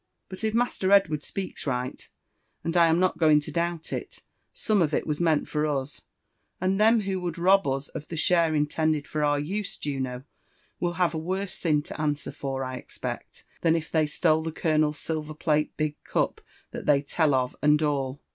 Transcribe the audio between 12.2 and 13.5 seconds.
for, I expect,